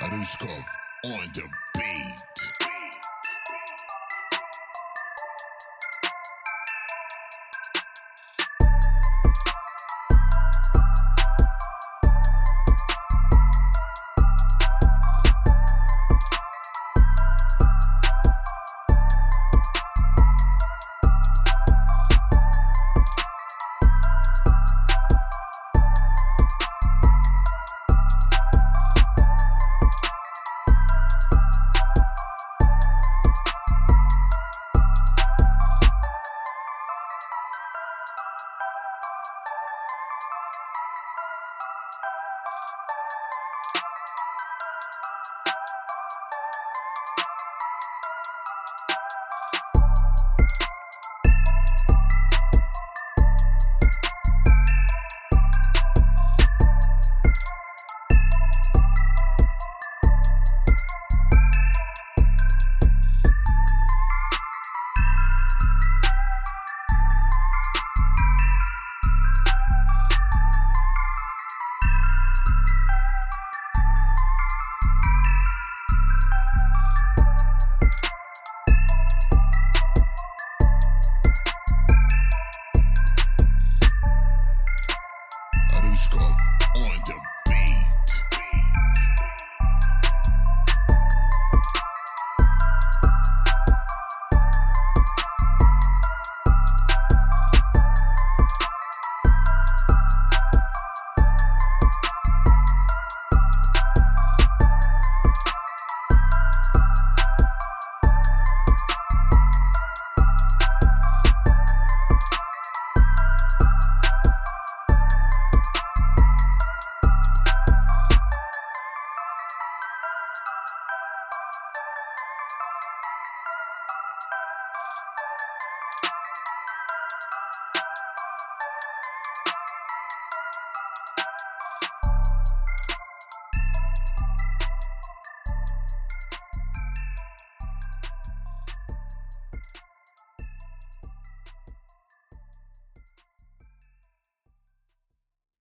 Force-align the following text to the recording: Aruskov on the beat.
Aruskov 0.00 0.64
on 1.04 1.30
the 1.34 1.42
beat. 1.74 1.93